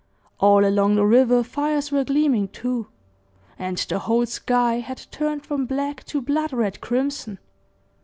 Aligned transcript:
All 0.39 0.65
along 0.65 0.95
the 0.95 1.05
river 1.05 1.43
fires 1.43 1.91
were 1.91 2.03
gleaming, 2.03 2.47
too; 2.47 2.87
and 3.59 3.77
the 3.77 3.99
whole 3.99 4.25
sky 4.25 4.79
had 4.79 5.05
turned 5.11 5.45
from 5.45 5.67
black 5.67 6.03
to 6.05 6.19
blood 6.23 6.51
red 6.51 6.81
crimson. 6.81 7.37